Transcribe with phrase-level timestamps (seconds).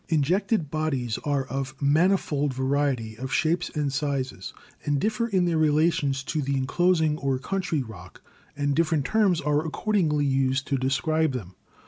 [0.09, 4.51] Injected Bodies are of manifold variety of shapes and sizes,
[4.83, 8.23] and differ in their relations to the enclosing or country rock,
[8.57, 11.53] and different terms are accordingly used to describe them.